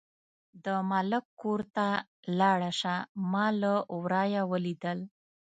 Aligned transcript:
د 0.65 0.67
ملک 0.89 1.25
کور 1.41 1.59
ته 1.75 1.87
لاړه 2.39 2.71
شه، 2.79 2.95
ما 3.31 3.45
له 3.61 3.73
ورايه 3.99 4.43
ولیدل. 4.51 4.99